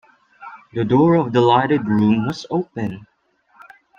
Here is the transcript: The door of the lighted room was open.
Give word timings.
The 0.73 0.83
door 0.83 1.13
of 1.13 1.31
the 1.31 1.41
lighted 1.41 1.85
room 1.85 2.25
was 2.25 2.47
open. 2.49 3.05